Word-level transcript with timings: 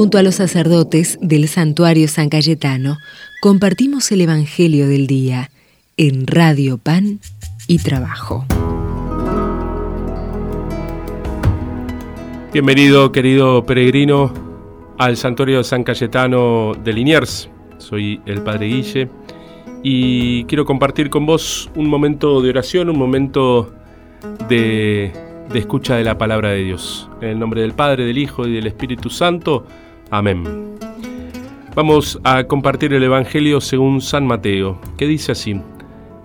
Junto 0.00 0.16
a 0.16 0.22
los 0.22 0.36
sacerdotes 0.36 1.18
del 1.20 1.46
santuario 1.46 2.08
San 2.08 2.30
Cayetano, 2.30 2.96
compartimos 3.42 4.10
el 4.12 4.22
Evangelio 4.22 4.88
del 4.88 5.06
Día 5.06 5.50
en 5.98 6.26
Radio 6.26 6.78
Pan 6.78 7.20
y 7.68 7.80
Trabajo. 7.80 8.46
Bienvenido, 12.50 13.12
querido 13.12 13.66
peregrino, 13.66 14.32
al 14.96 15.18
santuario 15.18 15.62
San 15.62 15.84
Cayetano 15.84 16.72
de 16.82 16.94
Liniers. 16.94 17.50
Soy 17.76 18.22
el 18.24 18.40
Padre 18.40 18.68
Guille 18.68 19.10
y 19.82 20.44
quiero 20.44 20.64
compartir 20.64 21.10
con 21.10 21.26
vos 21.26 21.70
un 21.76 21.90
momento 21.90 22.40
de 22.40 22.48
oración, 22.48 22.88
un 22.88 22.98
momento 22.98 23.70
de, 24.48 25.12
de 25.52 25.58
escucha 25.58 25.96
de 25.96 26.04
la 26.04 26.16
palabra 26.16 26.52
de 26.52 26.64
Dios. 26.64 27.10
En 27.20 27.28
el 27.28 27.38
nombre 27.38 27.60
del 27.60 27.74
Padre, 27.74 28.06
del 28.06 28.16
Hijo 28.16 28.48
y 28.48 28.54
del 28.54 28.66
Espíritu 28.66 29.10
Santo. 29.10 29.66
Amén. 30.10 30.42
Vamos 31.76 32.18
a 32.24 32.44
compartir 32.44 32.92
el 32.92 33.04
Evangelio 33.04 33.60
según 33.60 34.00
San 34.00 34.26
Mateo, 34.26 34.80
que 34.98 35.06
dice 35.06 35.32
así. 35.32 35.60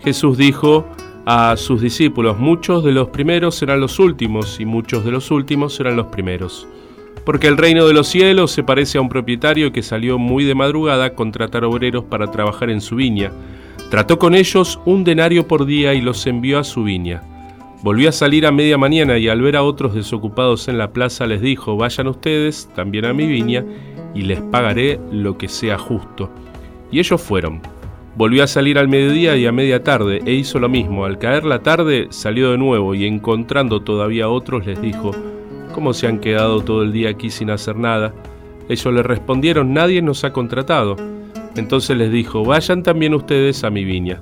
Jesús 0.03 0.38
dijo 0.39 0.88
a 1.26 1.55
sus 1.55 1.81
discípulos, 1.81 2.40
muchos 2.40 2.84
de 2.84 2.91
los 2.91 3.09
primeros 3.09 3.55
serán 3.55 3.79
los 3.79 3.99
últimos 3.99 4.59
y 4.59 4.66
muchos 4.66 5.05
de 5.05 5.12
los 5.12 5.29
últimos 5.29 5.76
serán 5.76 5.98
los 5.98 6.07
primeros. 6.07 6.67
Porque 7.26 7.48
el 7.48 7.57
reino 7.57 7.88
de 7.88 7.93
los 7.93 8.07
cielos 8.07 8.52
se 8.52 8.63
parece 8.63 8.98
a 8.98 9.02
un 9.02 9.09
propietario 9.09 9.71
que 9.71 9.84
salió 9.84 10.17
muy 10.17 10.45
de 10.45 10.55
madrugada 10.55 11.05
a 11.05 11.13
contratar 11.13 11.63
obreros 11.63 12.05
para 12.05 12.31
trabajar 12.31 12.71
en 12.71 12.81
su 12.81 12.95
viña. 12.95 13.31
Trató 13.91 14.17
con 14.17 14.34
ellos 14.34 14.79
un 14.85 15.04
denario 15.04 15.48
por 15.48 15.65
día 15.65 15.93
y 15.93 16.02
los 16.02 16.26
envió 16.26 16.57
a 16.57 16.63
su 16.63 16.84
viña. 16.84 17.21
Volvió 17.85 18.09
a 18.09 18.12
salir 18.12 18.48
a 18.48 18.52
media 18.52 18.80
mañana 18.80 19.20
y 19.20 19.27
al 19.27 19.44
ver 19.44 19.55
a 19.55 19.62
otros 19.62 19.93
desocupados 19.93 20.67
en 20.67 20.80
la 20.80 20.91
plaza 20.91 21.27
les 21.27 21.39
dijo, 21.39 21.77
vayan 21.77 22.07
ustedes 22.07 22.67
también 22.73 23.05
a 23.05 23.13
mi 23.13 23.27
viña 23.27 23.63
y 24.16 24.23
les 24.23 24.41
pagaré 24.41 24.99
lo 25.12 25.37
que 25.37 25.48
sea 25.48 25.77
justo. 25.77 26.32
Y 26.91 26.98
ellos 26.98 27.21
fueron. 27.21 27.62
Volvió 28.15 28.43
a 28.43 28.48
salir 28.48 28.79
al 28.79 28.87
mediodía 28.87 29.37
y 29.37 29.45
a 29.45 29.51
media 29.51 29.84
tarde 29.84 30.20
e 30.26 30.34
hizo 30.34 30.57
lo 30.57 30.68
mismo. 30.68 31.05
Al 31.05 31.20
caer 31.20 31.45
la 31.45 31.62
tarde 31.62 32.07
salió 32.10 32.49
de 32.49 32.57
nuevo 32.57 32.95
y 32.95 33.05
encontrando 33.05 33.84
todavía 33.84 34.29
otros 34.29 34.65
les 34.65 34.82
dijo, 34.82 35.12
¿cómo 35.71 35.93
se 35.93 36.07
han 36.07 36.17
quedado 36.17 36.62
todo 36.62 36.82
el 36.82 36.91
día 36.91 37.12
aquí 37.12 37.29
sin 37.29 37.51
hacer 37.51 37.76
nada? 37.76 38.15
Ellos 38.67 38.91
le 38.95 39.04
respondieron, 39.04 39.76
nadie 39.76 40.01
nos 40.01 40.23
ha 40.23 40.34
contratado. 40.34 40.95
Entonces 41.55 41.95
les 41.95 42.12
dijo, 42.12 42.43
vayan 42.43 42.82
también 42.82 43.13
ustedes 43.13 43.63
a 43.63 43.70
mi 43.70 43.85
viña. 43.85 44.21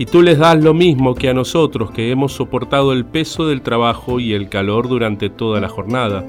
y 0.00 0.06
tú 0.06 0.22
les 0.22 0.38
das 0.38 0.64
lo 0.64 0.72
mismo 0.72 1.14
que 1.14 1.28
a 1.28 1.34
nosotros 1.34 1.90
que 1.90 2.10
hemos 2.10 2.32
soportado 2.32 2.94
el 2.94 3.04
peso 3.04 3.46
del 3.46 3.60
trabajo 3.60 4.18
y 4.18 4.32
el 4.32 4.48
calor 4.48 4.88
durante 4.88 5.28
toda 5.28 5.60
la 5.60 5.68
jornada. 5.68 6.24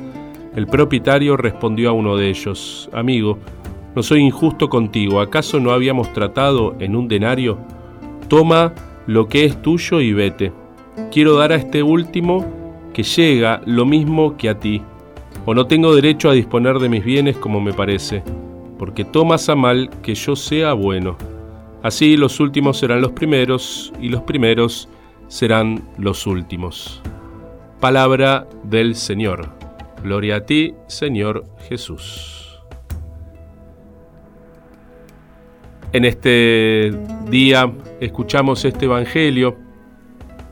El 0.54 0.68
propietario 0.68 1.38
respondió 1.38 1.90
a 1.90 1.94
uno 1.94 2.18
de 2.18 2.28
ellos, 2.28 2.90
Amigo, 2.92 3.40
no 3.96 4.04
soy 4.04 4.20
injusto 4.20 4.68
contigo, 4.68 5.22
¿acaso 5.22 5.62
no 5.62 5.72
habíamos 5.72 6.12
tratado 6.12 6.76
en 6.80 6.98
un 6.98 7.08
denario? 7.08 7.60
Toma 8.28 8.74
lo 9.08 9.30
que 9.30 9.46
es 9.46 9.62
tuyo 9.62 10.02
y 10.02 10.12
vete. 10.12 10.52
Quiero 11.10 11.38
dar 11.38 11.54
a 11.54 11.56
este 11.56 11.82
último 11.82 12.46
que 12.94 13.04
llega 13.04 13.62
lo 13.66 13.86
mismo 13.86 14.36
que 14.36 14.50
a 14.50 14.60
ti, 14.60 14.82
o 15.46 15.54
no 15.54 15.66
tengo 15.66 15.96
derecho 15.96 16.30
a 16.30 16.34
disponer 16.34 16.78
de 16.80 16.90
mis 16.90 17.06
bienes 17.06 17.38
como 17.38 17.62
me 17.62 17.72
parece, 17.72 18.22
porque 18.78 19.06
tomas 19.06 19.48
a 19.48 19.56
mal 19.56 19.90
que 20.04 20.14
yo 20.14 20.36
sea 20.36 20.74
bueno. 20.74 21.31
Así 21.84 22.16
los 22.16 22.40
últimos 22.40 22.78
serán 22.78 23.02
los 23.02 23.12
primeros 23.12 23.92
y 24.00 24.10
los 24.10 24.22
primeros 24.22 24.88
serán 25.28 25.82
los 25.98 26.28
últimos. 26.28 27.02
Palabra 27.80 28.48
del 28.64 28.96
Señor. 28.96 29.50
Gloria 30.04 30.38
a 30.38 30.46
ti, 30.46 30.76
Señor 30.88 31.46
Jesús. 31.68 32.60
En 35.94 36.06
este 36.06 36.92
día 37.30 37.72
escuchamos 38.00 38.64
este 38.64 38.86
Evangelio 38.86 39.58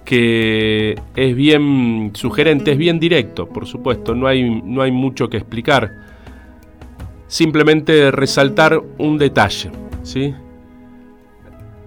que 0.03 0.95
es 1.15 1.35
bien 1.35 2.11
sugerente, 2.15 2.71
es 2.71 2.77
bien 2.79 2.99
directo, 2.99 3.47
por 3.47 3.67
supuesto, 3.67 4.15
no 4.15 4.25
hay, 4.25 4.61
no 4.61 4.81
hay 4.81 4.91
mucho 4.91 5.29
que 5.29 5.37
explicar. 5.37 5.91
Simplemente 7.27 8.09
resaltar 8.09 8.81
un 8.97 9.19
detalle, 9.19 9.69
¿sí? 10.01 10.33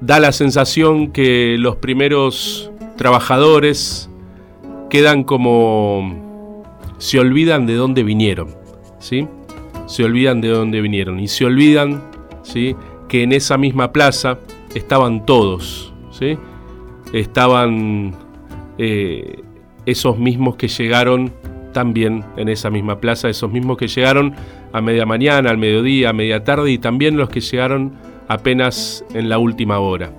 Da 0.02 0.18
la 0.18 0.32
sensación 0.32 1.12
que 1.12 1.56
los 1.58 1.76
primeros 1.76 2.72
trabajadores 2.96 4.10
quedan 4.90 5.22
como 5.22 6.64
se 6.98 7.20
olvidan 7.20 7.66
de 7.66 7.74
dónde 7.74 8.02
vinieron, 8.02 8.48
¿sí? 8.98 9.28
Se 9.86 10.04
olvidan 10.04 10.40
de 10.40 10.48
dónde 10.48 10.80
vinieron 10.80 11.20
y 11.20 11.28
se 11.28 11.44
olvidan, 11.44 12.02
¿sí? 12.42 12.74
Que 13.08 13.22
en 13.22 13.32
esa 13.32 13.56
misma 13.58 13.92
plaza 13.92 14.38
estaban 14.74 15.24
todos, 15.24 15.94
¿sí? 16.10 16.36
Estaban 17.12 18.12
eh, 18.78 19.40
esos 19.86 20.19
mismos 20.19 20.56
que 20.56 20.66
llegaron 20.66 21.32
también 21.72 22.24
en 22.36 22.48
esa 22.48 22.70
misma 22.70 23.00
plaza, 23.00 23.28
esos 23.28 23.52
mismos 23.52 23.76
que 23.76 23.86
llegaron 23.86 24.34
a 24.72 24.80
media 24.80 25.06
mañana, 25.06 25.50
al 25.50 25.58
mediodía, 25.58 26.10
a 26.10 26.12
media 26.12 26.42
tarde 26.42 26.72
y 26.72 26.78
también 26.78 27.16
los 27.16 27.28
que 27.28 27.40
llegaron 27.40 27.92
apenas 28.32 29.04
en 29.15 29.28
la 29.28 29.38
última 29.38 29.78
hora. 29.78 30.12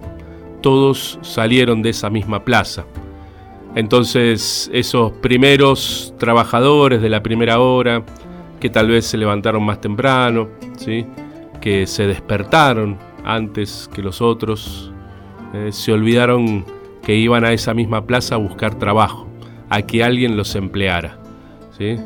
Todos 0.62 1.19
salieron 1.22 1.81
de 1.81 1.90
esa 1.90 2.09
misma 2.09 2.44
plaza. 2.46 2.85
Entonces 3.75 4.69
esos 4.72 5.12
primeros 5.13 6.13
trabajadores 6.19 7.01
de 7.01 7.09
la 7.09 7.24
primera 7.24 7.59
hora, 7.59 8.03
que 8.59 8.69
tal 8.69 8.88
vez 8.88 9.06
se 9.06 9.18
levantaron 9.18 9.63
más 9.63 9.81
temprano, 9.81 10.50
¿sí? 10.78 11.06
que 11.59 11.88
se 11.88 12.07
despertaron 12.07 12.97
antes 13.25 13.90
que 13.94 14.01
los 14.01 14.22
otros, 14.22 14.91
eh, 15.53 15.69
se 15.72 15.91
olvidaron 15.91 16.66
que 17.01 17.16
iban 17.16 17.45
a 17.45 17.51
esa 17.51 17.74
misma 17.74 18.06
plaza 18.06 18.35
a 18.35 18.38
buscar 18.38 18.75
trabajo, 18.78 19.28
a 19.69 19.81
que 19.81 20.03
alguien 20.03 20.38
los 20.38 20.56
empleara. 20.56 21.18
¿sí? 21.78 21.97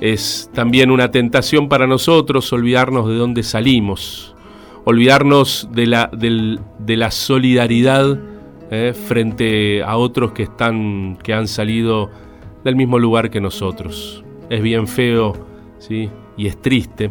Es 0.00 0.50
también 0.54 0.90
una 0.90 1.10
tentación 1.10 1.68
para 1.68 1.86
nosotros 1.86 2.52
olvidarnos 2.52 3.08
de 3.08 3.16
dónde 3.16 3.42
salimos, 3.42 4.31
olvidarnos 4.84 5.68
de 5.72 5.86
la, 5.86 6.10
de 6.12 6.96
la 6.96 7.10
solidaridad 7.10 8.18
eh, 8.70 8.94
frente 8.94 9.82
a 9.82 9.96
otros 9.96 10.32
que, 10.32 10.44
están, 10.44 11.18
que 11.22 11.34
han 11.34 11.46
salido 11.46 12.10
del 12.64 12.74
mismo 12.74 12.98
lugar 12.98 13.30
que 13.30 13.40
nosotros. 13.40 14.24
Es 14.48 14.62
bien 14.62 14.86
feo 14.86 15.34
¿sí? 15.78 16.08
y 16.36 16.46
es 16.46 16.60
triste 16.60 17.10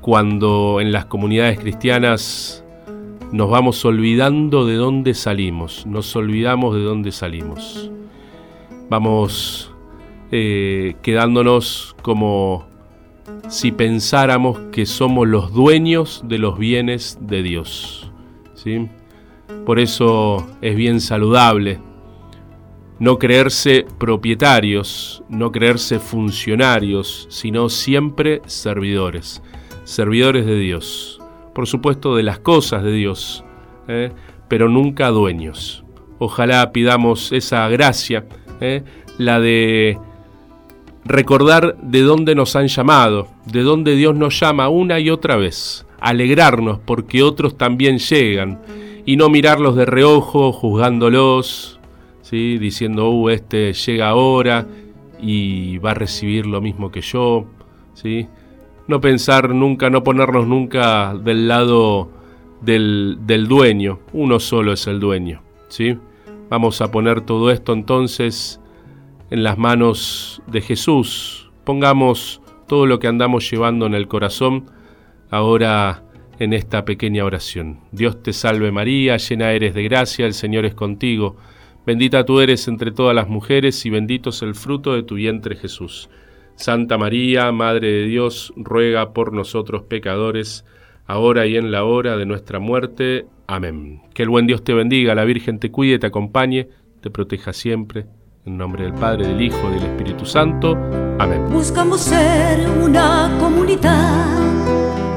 cuando 0.00 0.80
en 0.80 0.92
las 0.92 1.06
comunidades 1.06 1.58
cristianas 1.58 2.64
nos 3.32 3.50
vamos 3.50 3.84
olvidando 3.84 4.66
de 4.66 4.74
dónde 4.74 5.14
salimos, 5.14 5.86
nos 5.86 6.14
olvidamos 6.14 6.76
de 6.76 6.82
dónde 6.82 7.10
salimos. 7.10 7.90
Vamos 8.88 9.72
eh, 10.30 10.94
quedándonos 11.02 11.96
como 12.02 12.66
si 13.48 13.72
pensáramos 13.72 14.58
que 14.72 14.86
somos 14.86 15.26
los 15.28 15.52
dueños 15.52 16.22
de 16.24 16.38
los 16.38 16.58
bienes 16.58 17.18
de 17.20 17.42
Dios. 17.42 18.10
¿sí? 18.54 18.88
Por 19.64 19.78
eso 19.78 20.46
es 20.60 20.76
bien 20.76 21.00
saludable 21.00 21.80
no 22.98 23.18
creerse 23.18 23.86
propietarios, 23.98 25.22
no 25.28 25.50
creerse 25.50 25.98
funcionarios, 25.98 27.26
sino 27.28 27.68
siempre 27.68 28.40
servidores, 28.46 29.42
servidores 29.84 30.46
de 30.46 30.58
Dios. 30.58 31.20
Por 31.54 31.66
supuesto 31.66 32.16
de 32.16 32.22
las 32.22 32.38
cosas 32.38 32.82
de 32.82 32.92
Dios, 32.92 33.44
¿eh? 33.88 34.12
pero 34.48 34.68
nunca 34.68 35.08
dueños. 35.08 35.84
Ojalá 36.18 36.72
pidamos 36.72 37.32
esa 37.32 37.68
gracia, 37.68 38.26
¿eh? 38.60 38.84
la 39.18 39.40
de 39.40 39.98
recordar 41.04 41.76
de 41.82 42.02
dónde 42.02 42.34
nos 42.34 42.56
han 42.56 42.68
llamado, 42.68 43.28
de 43.46 43.62
dónde 43.62 43.96
Dios 43.96 44.14
nos 44.14 44.38
llama 44.40 44.68
una 44.68 45.00
y 45.00 45.10
otra 45.10 45.36
vez, 45.36 45.86
alegrarnos 46.00 46.78
porque 46.78 47.22
otros 47.22 47.56
también 47.56 47.98
llegan 47.98 48.60
y 49.04 49.16
no 49.16 49.28
mirarlos 49.28 49.76
de 49.76 49.84
reojo 49.84 50.52
juzgándolos, 50.52 51.78
¿sí? 52.22 52.58
diciendo, 52.58 53.10
uh, 53.10 53.28
este 53.28 53.72
llega 53.72 54.08
ahora 54.08 54.66
y 55.20 55.78
va 55.78 55.92
a 55.92 55.94
recibir 55.94 56.46
lo 56.46 56.60
mismo 56.60 56.90
que 56.90 57.02
yo, 57.02 57.44
¿sí? 57.92 58.26
no 58.86 59.00
pensar 59.00 59.54
nunca, 59.54 59.90
no 59.90 60.02
ponernos 60.02 60.46
nunca 60.46 61.14
del 61.14 61.48
lado 61.48 62.08
del, 62.60 63.18
del 63.22 63.46
dueño. 63.48 64.00
Uno 64.12 64.40
solo 64.40 64.72
es 64.72 64.86
el 64.86 65.00
dueño. 65.00 65.42
¿sí? 65.68 65.96
Vamos 66.50 66.80
a 66.80 66.90
poner 66.90 67.22
todo 67.22 67.50
esto 67.50 67.72
entonces 67.72 68.60
en 69.30 69.42
las 69.42 69.58
manos 69.58 70.42
de 70.46 70.60
Jesús. 70.60 71.50
Pongamos 71.64 72.40
todo 72.66 72.86
lo 72.86 72.98
que 72.98 73.08
andamos 73.08 73.50
llevando 73.50 73.86
en 73.86 73.94
el 73.94 74.08
corazón 74.08 74.70
ahora 75.30 76.02
en 76.38 76.52
esta 76.52 76.84
pequeña 76.84 77.24
oración. 77.24 77.80
Dios 77.92 78.22
te 78.22 78.32
salve 78.32 78.72
María, 78.72 79.16
llena 79.16 79.52
eres 79.52 79.74
de 79.74 79.84
gracia, 79.84 80.26
el 80.26 80.34
Señor 80.34 80.64
es 80.64 80.74
contigo. 80.74 81.36
Bendita 81.86 82.24
tú 82.24 82.40
eres 82.40 82.66
entre 82.68 82.92
todas 82.92 83.14
las 83.14 83.28
mujeres 83.28 83.84
y 83.84 83.90
bendito 83.90 84.30
es 84.30 84.42
el 84.42 84.54
fruto 84.54 84.94
de 84.94 85.02
tu 85.02 85.16
vientre 85.16 85.56
Jesús. 85.56 86.08
Santa 86.56 86.98
María, 86.98 87.50
Madre 87.52 87.90
de 87.90 88.06
Dios, 88.06 88.52
ruega 88.56 89.12
por 89.12 89.32
nosotros 89.32 89.82
pecadores, 89.82 90.64
ahora 91.06 91.46
y 91.46 91.56
en 91.56 91.70
la 91.70 91.84
hora 91.84 92.16
de 92.16 92.26
nuestra 92.26 92.58
muerte. 92.58 93.26
Amén. 93.46 94.02
Que 94.14 94.22
el 94.22 94.28
buen 94.28 94.46
Dios 94.46 94.64
te 94.64 94.72
bendiga, 94.72 95.14
la 95.14 95.24
Virgen 95.24 95.58
te 95.58 95.70
cuide, 95.70 95.98
te 95.98 96.06
acompañe, 96.06 96.68
te 97.00 97.10
proteja 97.10 97.52
siempre. 97.52 98.06
En 98.46 98.58
nombre 98.58 98.84
del 98.84 98.92
Padre, 98.92 99.26
del 99.26 99.40
Hijo 99.40 99.70
del 99.70 99.82
Espíritu 99.84 100.26
Santo. 100.26 100.76
Amén. 101.18 101.46
Buscamos 101.50 102.02
ser 102.02 102.68
una 102.82 103.34
comunidad, 103.40 104.26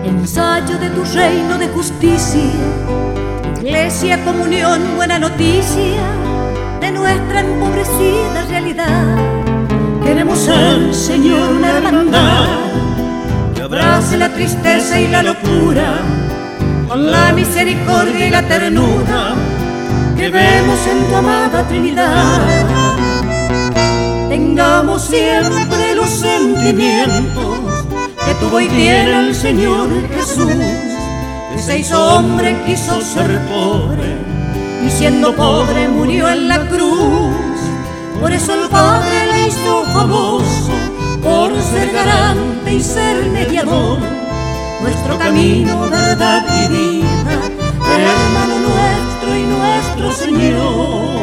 ensayo 0.06 0.78
de 0.78 0.90
tu 0.92 1.04
reino 1.04 1.58
de 1.58 1.68
justicia, 1.68 2.50
iglesia, 3.60 4.24
comunión, 4.24 4.82
buena 4.96 5.20
noticia 5.20 6.04
de 6.80 6.90
nuestra 6.90 7.42
empobrecida 7.42 8.46
realidad. 8.48 9.18
Queremos 10.06 10.40
ser, 10.40 10.94
Señor, 10.94 11.52
una 11.52 11.80
hermandad 11.80 12.48
que 13.54 13.62
abrace 13.62 14.18
la 14.18 14.30
tristeza 14.30 15.02
y 15.02 15.10
la 15.10 15.22
locura 15.24 15.98
con 16.88 17.12
la 17.12 17.34
misericordia 17.34 18.28
y 18.28 18.30
la 18.30 18.48
ternura 18.48 19.36
que 20.16 20.30
vemos 20.30 20.80
en 20.88 21.10
tu 21.10 21.16
amada 21.16 21.68
Trinidad. 21.68 22.87
Tengamos 24.38 25.02
siempre 25.02 25.96
los 25.96 26.12
sentimientos 26.12 27.58
que 28.24 28.36
tuvo 28.36 28.62
y 28.62 28.68
tiene 28.68 29.30
el 29.30 29.34
Señor 29.34 29.90
Jesús, 30.14 30.54
que 31.52 31.60
se 31.60 31.80
hizo 31.80 32.00
hombre, 32.16 32.56
quiso 32.68 33.02
ser 33.02 33.42
pobre 33.48 34.16
y 34.86 34.92
siendo 34.92 35.36
pobre 35.36 35.88
murió 35.88 36.30
en 36.30 36.50
la 36.50 36.60
cruz. 36.68 37.58
Por 38.22 38.32
eso 38.32 38.54
el 38.54 38.70
Padre 38.70 39.26
le 39.26 39.48
hizo 39.48 39.84
famoso 39.86 40.72
por 41.24 41.60
ser 41.60 41.92
garante 41.92 42.76
y 42.76 42.84
ser 42.84 43.26
mediador 43.32 43.98
nuestro 44.84 45.18
camino, 45.18 45.90
verdad 45.90 46.46
y 46.64 46.68
vida, 46.68 47.42
hermano 47.90 48.56
nuestro 48.70 49.36
y 49.36 49.44
nuestro 49.48 50.12
Señor. 50.12 51.17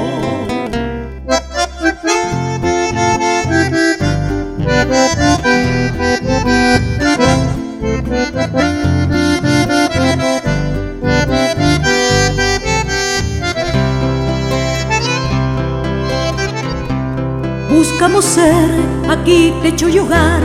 Techo 19.65 19.89
y 19.89 19.99
hogar 19.99 20.43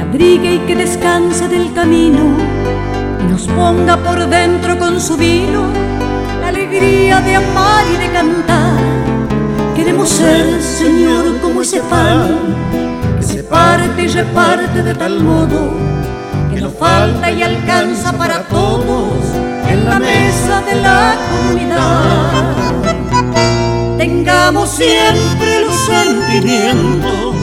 abrigue 0.00 0.54
y 0.54 0.58
que 0.60 0.74
descanse 0.74 1.46
del 1.46 1.74
camino 1.74 2.38
y 3.20 3.24
nos 3.30 3.46
ponga 3.48 3.98
por 3.98 4.26
dentro 4.26 4.78
con 4.78 4.98
su 4.98 5.14
vino 5.18 5.66
la 6.40 6.48
alegría 6.48 7.20
de 7.20 7.36
amar 7.36 7.84
y 7.92 7.96
de 7.98 8.10
cantar. 8.10 8.78
Queremos 9.76 10.08
ser, 10.08 10.62
Señor, 10.62 11.38
como 11.42 11.60
ese 11.60 11.82
pan 11.82 12.38
que 13.18 13.22
se 13.22 13.42
parte 13.44 14.04
y 14.04 14.08
reparte 14.08 14.82
de 14.82 14.94
tal 14.94 15.20
modo 15.20 15.74
que 16.54 16.62
no 16.62 16.70
falta 16.70 17.30
y 17.30 17.42
alcanza 17.42 18.16
para 18.16 18.44
todos 18.44 19.22
en 19.68 19.84
la 19.84 19.98
mesa 19.98 20.62
de 20.62 20.74
la 20.80 21.14
comunidad. 21.30 22.56
Tengamos 23.98 24.70
siempre 24.70 25.60
los 25.60 25.76
sentimientos 25.76 27.37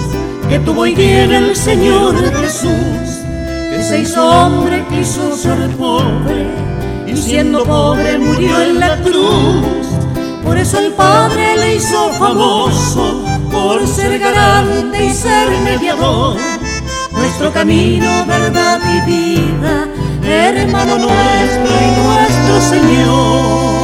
que 0.50 0.60
tuvo 0.60 0.86
y 0.86 0.94
tiene 0.94 1.38
el 1.38 1.56
Señor 1.56 2.16
Jesús, 2.42 3.24
que 3.72 3.84
se 3.84 4.00
hizo 4.02 4.26
hombre, 4.26 4.86
quiso 4.90 5.36
ser 5.36 5.70
pobre, 5.72 6.48
y 7.08 7.16
siendo 7.18 7.64
pobre 7.64 8.18
murió 8.18 8.62
en 8.62 8.80
la 8.80 8.98
cruz. 9.02 9.88
Por 10.44 10.58
eso 10.58 10.80
el 10.80 10.94
Padre 10.94 11.58
le 11.58 11.76
hizo 11.76 12.10
famoso, 12.14 13.24
por 13.52 13.88
ser 13.88 14.20
garante 14.20 15.06
y 15.06 15.12
ser 15.12 15.50
mediador. 15.64 16.38
Nuestro 17.12 17.52
camino, 17.52 18.26
verdad 18.28 18.80
y 18.86 19.10
vida, 19.10 19.88
hermano 20.24 20.98
nuestro 20.98 21.74
y 21.82 22.02
nuestro 22.02 22.62
Señor. 22.62 23.75